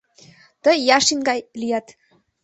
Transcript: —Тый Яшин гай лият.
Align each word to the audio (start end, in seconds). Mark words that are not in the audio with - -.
—Тый 0.63 0.77
Яшин 0.97 1.19
гай 1.29 1.39
лият. 1.59 1.87